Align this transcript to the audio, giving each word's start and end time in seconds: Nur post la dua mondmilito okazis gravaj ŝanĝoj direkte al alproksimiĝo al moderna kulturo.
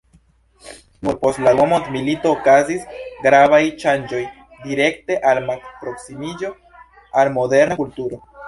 Nur 1.07 1.17
post 1.25 1.41
la 1.47 1.51
dua 1.59 1.67
mondmilito 1.73 2.31
okazis 2.37 2.87
gravaj 3.27 3.61
ŝanĝoj 3.85 4.23
direkte 4.65 5.21
al 5.33 5.45
alproksimiĝo 5.53 6.55
al 7.23 7.35
moderna 7.41 7.83
kulturo. 7.85 8.25